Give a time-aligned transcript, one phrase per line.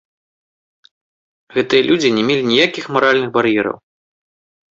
[1.57, 3.77] Гэтыя людзі не мелі ніякіх маральных бар'ераў.